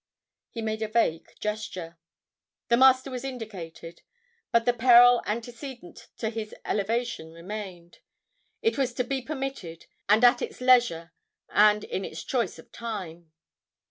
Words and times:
He 0.49 0.63
made 0.63 0.81
a 0.81 0.87
vague 0.87 1.27
gesture. 1.39 1.99
"The 2.69 2.77
Master 2.77 3.11
was 3.11 3.23
indicated—but 3.23 4.65
the 4.65 4.73
peril 4.73 5.21
antecedent 5.27 6.07
to 6.17 6.29
his 6.31 6.55
elevation 6.65 7.31
remained.... 7.31 7.99
It 8.63 8.79
was 8.79 8.95
to 8.95 9.03
be 9.03 9.21
permitted, 9.21 9.85
and 10.09 10.23
at 10.23 10.41
its 10.41 10.59
leisure 10.59 11.13
and 11.49 11.83
in 11.83 12.03
its 12.03 12.23
choice 12.23 12.57
of 12.57 12.71
time." 12.71 13.31